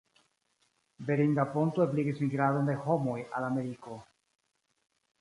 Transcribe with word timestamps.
Beringa 1.09 1.45
ponto 1.51 1.85
ebligis 1.87 2.23
migradon 2.25 2.73
de 2.73 2.79
homoj 2.89 3.19
al 3.29 3.49
Ameriko. 3.53 4.03